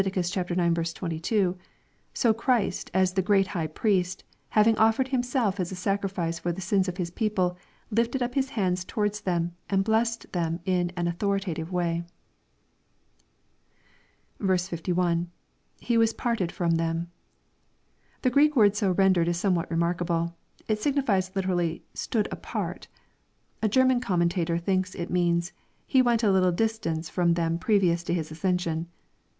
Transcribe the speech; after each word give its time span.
ix. 0.03 0.31
22,) 0.31 1.57
so 2.11 2.33
Christ 2.33 2.89
as 2.91 3.13
the 3.13 3.21
great 3.21 3.47
High 3.49 3.67
Priest, 3.67 4.23
having 4.49 4.75
offered 4.79 5.09
Himself 5.09 5.59
as 5.59 5.71
a 5.71 5.75
sacrifice 5.75 6.39
for 6.39 6.51
the 6.51 6.59
sins 6.59 6.87
of 6.87 6.97
His 6.97 7.11
people, 7.11 7.55
lifted 7.91 8.23
up 8.23 8.33
His 8.33 8.49
hands 8.57 8.83
towards 8.83 9.21
them 9.21 9.53
and 9.69 9.83
blessed 9.83 10.31
them 10.31 10.59
in 10.65 10.91
an 10.97 11.07
authoritative 11.07 11.71
way." 11.71 12.03
51.— 14.43 15.29
[Hie 15.87 15.97
was 15.99 16.13
parted 16.13 16.51
from 16.51 16.71
them.] 16.77 17.11
The 18.23 18.31
Greek 18.31 18.55
word 18.55 18.75
so 18.75 18.93
rendered 18.93 19.27
is 19.27 19.37
somewhat 19.37 19.69
remarkable. 19.69 20.35
It 20.67 20.81
signifies 20.81 21.35
literally, 21.35 21.83
"stood 21.93 22.27
apart." 22.31 22.87
A 23.61 23.69
German 23.69 23.99
commentator 23.99 24.57
thinks 24.57 24.95
it 24.95 25.11
means," 25.11 25.53
He 25.85 26.01
went 26.01 26.23
a 26.23 26.31
little 26.31 26.51
distance 26.51 27.07
from 27.07 27.35
them 27.35 27.59
previous 27.59 28.01
to 28.05 28.15
His 28.15 28.31
ascension." 28.31 28.87